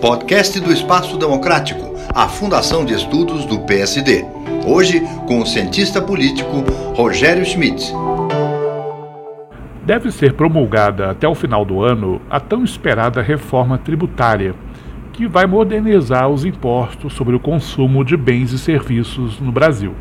podcast 0.00 0.60
do 0.60 0.72
Espaço 0.72 1.16
Democrático, 1.16 1.92
a 2.14 2.28
Fundação 2.28 2.84
de 2.84 2.94
Estudos 2.94 3.44
do 3.44 3.58
PSD. 3.60 4.24
Hoje, 4.64 5.00
com 5.26 5.40
o 5.40 5.46
cientista 5.46 6.00
político 6.00 6.64
Rogério 6.94 7.44
Schmidt. 7.44 7.92
Deve 9.84 10.12
ser 10.12 10.34
promulgada 10.34 11.10
até 11.10 11.26
o 11.26 11.34
final 11.34 11.64
do 11.64 11.82
ano 11.82 12.20
a 12.30 12.38
tão 12.38 12.62
esperada 12.62 13.20
reforma 13.20 13.76
tributária, 13.76 14.54
que 15.12 15.26
vai 15.26 15.46
modernizar 15.46 16.28
os 16.28 16.44
impostos 16.44 17.14
sobre 17.14 17.34
o 17.34 17.40
consumo 17.40 18.04
de 18.04 18.16
bens 18.16 18.52
e 18.52 18.58
serviços 18.58 19.40
no 19.40 19.50
Brasil. 19.50 19.94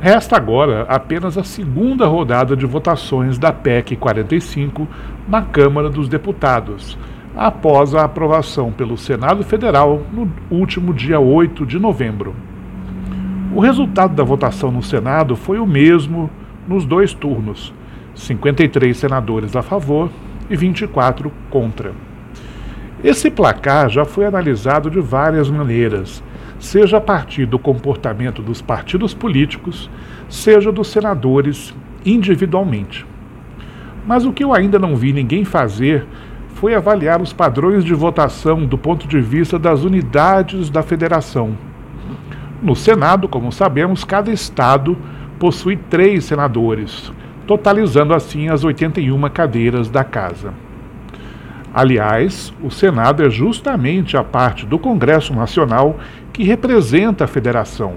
Resta 0.00 0.36
agora 0.36 0.86
apenas 0.88 1.36
a 1.36 1.42
segunda 1.42 2.06
rodada 2.06 2.56
de 2.56 2.66
votações 2.66 3.36
da 3.36 3.52
PEC 3.52 3.96
45 3.96 4.86
na 5.28 5.42
Câmara 5.42 5.90
dos 5.90 6.08
Deputados, 6.08 6.96
após 7.36 7.94
a 7.94 8.04
aprovação 8.04 8.72
pelo 8.72 8.96
Senado 8.96 9.42
Federal 9.44 10.02
no 10.12 10.30
último 10.50 10.92
dia 10.92 11.20
8 11.20 11.64
de 11.64 11.78
novembro. 11.78 12.34
O 13.54 13.60
resultado 13.60 14.14
da 14.14 14.22
votação 14.22 14.70
no 14.70 14.82
Senado 14.82 15.36
foi 15.36 15.58
o 15.58 15.66
mesmo 15.66 16.30
nos 16.66 16.84
dois 16.84 17.12
turnos: 17.12 17.72
53 18.14 18.96
senadores 18.96 19.56
a 19.56 19.62
favor 19.62 20.10
e 20.48 20.56
24 20.56 21.32
contra. 21.50 21.92
Esse 23.02 23.30
placar 23.30 23.88
já 23.88 24.04
foi 24.04 24.26
analisado 24.26 24.90
de 24.90 25.00
várias 25.00 25.48
maneiras 25.48 26.22
seja 26.60 26.98
a 26.98 27.00
partir 27.00 27.46
do 27.46 27.58
comportamento 27.58 28.42
dos 28.42 28.60
partidos 28.60 29.14
políticos, 29.14 29.90
seja 30.28 30.70
dos 30.70 30.88
senadores 30.88 31.74
individualmente. 32.04 33.06
Mas 34.06 34.24
o 34.24 34.32
que 34.32 34.44
eu 34.44 34.52
ainda 34.52 34.78
não 34.78 34.94
vi 34.94 35.12
ninguém 35.12 35.44
fazer 35.44 36.06
foi 36.60 36.74
avaliar 36.74 37.22
os 37.22 37.32
padrões 37.32 37.82
de 37.82 37.94
votação 37.94 38.66
do 38.66 38.76
ponto 38.76 39.08
de 39.08 39.18
vista 39.18 39.58
das 39.58 39.82
unidades 39.82 40.68
da 40.68 40.82
federação. 40.82 41.56
No 42.62 42.76
Senado, 42.76 43.26
como 43.26 43.50
sabemos, 43.50 44.04
cada 44.04 44.30
estado 44.30 44.94
possui 45.38 45.78
três 45.78 46.26
senadores, 46.26 47.10
totalizando 47.46 48.12
assim 48.12 48.50
as 48.50 48.62
81 48.62 49.26
cadeiras 49.30 49.88
da 49.88 50.04
casa. 50.04 50.52
Aliás, 51.72 52.52
o 52.62 52.70
Senado 52.70 53.24
é 53.24 53.30
justamente 53.30 54.18
a 54.18 54.22
parte 54.22 54.66
do 54.66 54.78
Congresso 54.78 55.32
Nacional 55.32 55.98
que 56.30 56.44
representa 56.44 57.24
a 57.24 57.28
federação. 57.28 57.94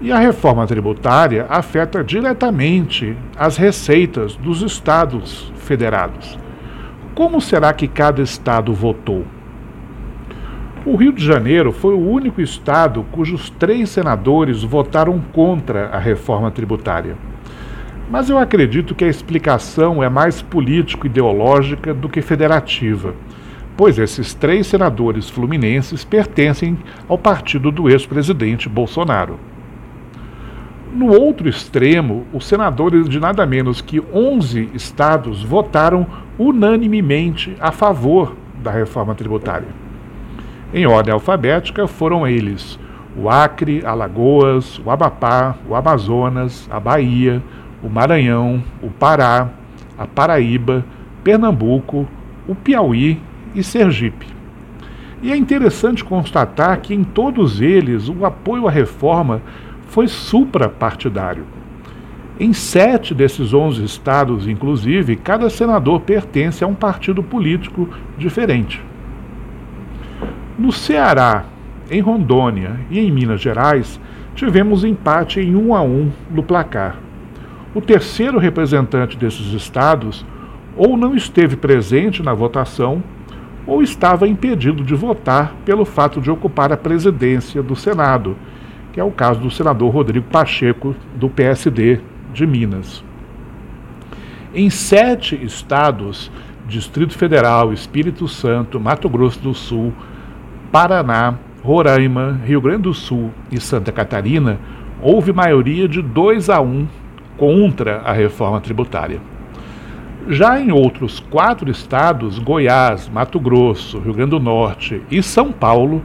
E 0.00 0.10
a 0.10 0.18
reforma 0.18 0.66
tributária 0.66 1.46
afeta 1.48 2.02
diretamente 2.02 3.16
as 3.36 3.56
receitas 3.56 4.34
dos 4.34 4.60
estados 4.60 5.52
federados. 5.58 6.42
Como 7.14 7.40
será 7.40 7.72
que 7.72 7.86
cada 7.86 8.20
estado 8.20 8.74
votou? 8.74 9.24
O 10.84 10.96
Rio 10.96 11.12
de 11.12 11.24
Janeiro 11.24 11.70
foi 11.70 11.94
o 11.94 12.10
único 12.10 12.40
estado 12.40 13.06
cujos 13.12 13.50
três 13.50 13.88
senadores 13.90 14.64
votaram 14.64 15.20
contra 15.32 15.90
a 15.90 15.98
reforma 16.00 16.50
tributária. 16.50 17.16
Mas 18.10 18.28
eu 18.28 18.36
acredito 18.36 18.96
que 18.96 19.04
a 19.04 19.08
explicação 19.08 20.02
é 20.02 20.08
mais 20.08 20.42
político-ideológica 20.42 21.94
do 21.94 22.08
que 22.08 22.20
federativa, 22.20 23.14
pois 23.76 23.96
esses 23.96 24.34
três 24.34 24.66
senadores 24.66 25.30
fluminenses 25.30 26.04
pertencem 26.04 26.76
ao 27.08 27.16
partido 27.16 27.70
do 27.70 27.88
ex-presidente 27.88 28.68
Bolsonaro. 28.68 29.38
No 30.94 31.08
outro 31.08 31.48
extremo, 31.48 32.24
os 32.32 32.46
senadores 32.46 33.08
de 33.08 33.18
nada 33.18 33.44
menos 33.44 33.80
que 33.80 34.00
11 34.12 34.70
estados 34.74 35.42
votaram 35.42 36.06
unanimemente 36.38 37.56
a 37.58 37.72
favor 37.72 38.36
da 38.62 38.70
reforma 38.70 39.12
tributária. 39.12 39.66
Em 40.72 40.86
ordem 40.86 41.12
alfabética, 41.12 41.88
foram 41.88 42.24
eles 42.24 42.78
o 43.16 43.28
Acre, 43.28 43.84
Alagoas, 43.84 44.80
o 44.84 44.88
Amapá, 44.88 45.56
o 45.68 45.74
Amazonas, 45.74 46.68
a 46.70 46.78
Bahia, 46.78 47.42
o 47.82 47.88
Maranhão, 47.88 48.62
o 48.80 48.88
Pará, 48.88 49.48
a 49.98 50.06
Paraíba, 50.06 50.84
Pernambuco, 51.24 52.06
o 52.46 52.54
Piauí 52.54 53.20
e 53.52 53.64
Sergipe. 53.64 54.28
E 55.20 55.32
é 55.32 55.36
interessante 55.36 56.04
constatar 56.04 56.80
que 56.80 56.94
em 56.94 57.02
todos 57.02 57.60
eles 57.60 58.08
o 58.08 58.24
apoio 58.24 58.68
à 58.68 58.70
reforma 58.70 59.42
foi 59.94 60.08
suprapartidário. 60.08 61.44
Em 62.40 62.52
sete 62.52 63.14
desses 63.14 63.54
onze 63.54 63.84
estados, 63.84 64.48
inclusive, 64.48 65.14
cada 65.14 65.48
senador 65.48 66.00
pertence 66.00 66.64
a 66.64 66.66
um 66.66 66.74
partido 66.74 67.22
político 67.22 67.88
diferente. 68.18 68.82
No 70.58 70.72
Ceará, 70.72 71.44
em 71.88 72.00
Rondônia 72.00 72.80
e 72.90 72.98
em 72.98 73.12
Minas 73.12 73.40
Gerais, 73.40 74.00
tivemos 74.34 74.82
empate 74.82 75.38
em 75.38 75.54
um 75.54 75.72
a 75.72 75.82
um 75.82 76.10
no 76.28 76.42
placar. 76.42 76.96
O 77.72 77.80
terceiro 77.80 78.36
representante 78.36 79.16
desses 79.16 79.52
estados 79.52 80.26
ou 80.76 80.96
não 80.96 81.14
esteve 81.14 81.54
presente 81.54 82.20
na 82.20 82.34
votação 82.34 83.00
ou 83.64 83.80
estava 83.80 84.26
impedido 84.26 84.82
de 84.82 84.96
votar 84.96 85.54
pelo 85.64 85.84
fato 85.84 86.20
de 86.20 86.32
ocupar 86.32 86.72
a 86.72 86.76
presidência 86.76 87.62
do 87.62 87.76
Senado, 87.76 88.36
que 88.94 89.00
é 89.00 89.04
o 89.04 89.10
caso 89.10 89.40
do 89.40 89.50
senador 89.50 89.92
Rodrigo 89.92 90.24
Pacheco, 90.30 90.94
do 91.16 91.28
PSD 91.28 91.98
de 92.32 92.46
Minas. 92.46 93.02
Em 94.54 94.70
sete 94.70 95.34
estados, 95.44 96.30
Distrito 96.68 97.18
Federal, 97.18 97.72
Espírito 97.72 98.28
Santo, 98.28 98.78
Mato 98.78 99.08
Grosso 99.08 99.40
do 99.40 99.52
Sul, 99.52 99.92
Paraná, 100.70 101.34
Roraima, 101.60 102.40
Rio 102.44 102.60
Grande 102.60 102.82
do 102.82 102.94
Sul 102.94 103.32
e 103.50 103.60
Santa 103.60 103.90
Catarina, 103.90 104.60
houve 105.02 105.32
maioria 105.32 105.88
de 105.88 106.00
2 106.00 106.48
a 106.48 106.60
1 106.60 106.86
contra 107.36 107.98
a 108.02 108.12
reforma 108.12 108.60
tributária. 108.60 109.20
Já 110.28 110.60
em 110.60 110.70
outros 110.70 111.18
quatro 111.18 111.68
estados, 111.68 112.38
Goiás, 112.38 113.08
Mato 113.08 113.40
Grosso, 113.40 113.98
Rio 113.98 114.14
Grande 114.14 114.30
do 114.30 114.40
Norte 114.40 115.02
e 115.10 115.20
São 115.20 115.50
Paulo, 115.50 116.00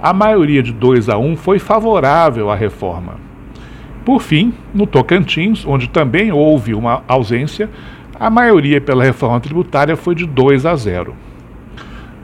a 0.00 0.12
maioria 0.12 0.62
de 0.62 0.72
2 0.72 1.08
a 1.08 1.18
1 1.18 1.36
foi 1.36 1.58
favorável 1.58 2.50
à 2.50 2.54
reforma. 2.54 3.14
Por 4.04 4.22
fim, 4.22 4.54
no 4.72 4.86
Tocantins, 4.86 5.66
onde 5.66 5.88
também 5.88 6.32
houve 6.32 6.72
uma 6.72 7.02
ausência, 7.06 7.68
a 8.18 8.30
maioria 8.30 8.80
pela 8.80 9.04
reforma 9.04 9.38
tributária 9.40 9.96
foi 9.96 10.14
de 10.14 10.24
2 10.24 10.64
a 10.64 10.74
0. 10.74 11.14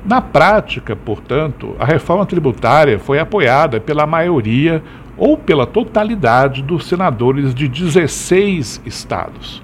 Na 0.05 0.21
prática, 0.21 0.95
portanto, 0.95 1.75
a 1.79 1.85
reforma 1.85 2.27
tributária 2.27 2.99
foi 2.99 3.19
apoiada 3.19 3.81
pela 3.81 4.07
maioria 4.07 4.83
ou 5.17 5.37
pela 5.37 5.67
totalidade 5.67 6.63
dos 6.63 6.87
senadores 6.87 7.55
de 7.55 7.69
16 7.69 8.83
estados. 8.85 9.63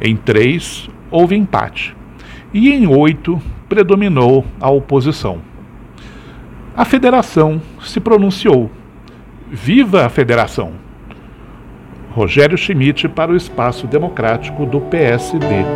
Em 0.00 0.16
três, 0.16 0.88
houve 1.10 1.36
empate. 1.36 1.96
E 2.52 2.70
em 2.70 2.86
oito, 2.86 3.40
predominou 3.68 4.44
a 4.60 4.70
oposição. 4.70 5.51
A 6.74 6.86
federação 6.86 7.60
se 7.82 8.00
pronunciou. 8.00 8.70
Viva 9.50 10.06
a 10.06 10.08
federação! 10.08 10.72
Rogério 12.12 12.56
Schmidt 12.56 13.08
para 13.10 13.30
o 13.30 13.36
Espaço 13.36 13.86
Democrático 13.86 14.64
do 14.64 14.80
PSD. 14.80 15.66